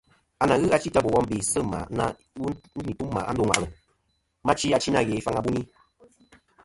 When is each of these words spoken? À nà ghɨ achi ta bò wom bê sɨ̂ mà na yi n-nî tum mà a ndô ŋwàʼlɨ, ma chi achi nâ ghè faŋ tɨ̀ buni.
À 0.41 0.43
nà 0.45 0.55
ghɨ 0.61 0.67
achi 0.75 0.89
ta 0.93 1.03
bò 1.03 1.09
wom 1.15 1.25
bê 1.29 1.37
sɨ̂ 1.51 1.61
mà 1.71 1.79
na 1.97 2.05
yi 2.39 2.47
n-nî 2.81 2.93
tum 2.97 3.09
mà 3.15 3.21
a 3.29 3.31
ndô 3.33 3.43
ŋwàʼlɨ, 3.47 3.67
ma 4.45 4.51
chi 4.59 4.67
achi 4.75 4.89
nâ 4.91 5.05
ghè 5.07 5.23
faŋ 5.25 5.33
tɨ̀ 5.35 5.43
buni. 5.45 5.61